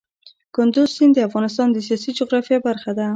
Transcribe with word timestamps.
کندز 0.55 0.89
سیند 0.95 1.13
د 1.15 1.19
افغانستان 1.27 1.67
د 1.71 1.77
سیاسي 1.87 2.11
جغرافیه 2.19 2.59
برخه 2.67 2.91
ده. 2.97 3.07